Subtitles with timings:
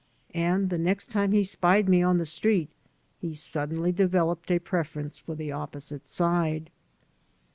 [0.33, 2.69] And the next time he spied me on the street
[3.19, 6.71] he suddenly de veloped a preference for the opposite side.